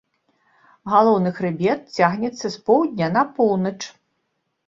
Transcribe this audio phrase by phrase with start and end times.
[0.93, 3.77] Галоўны хрыбет цягнецца з поўдня на поўнач.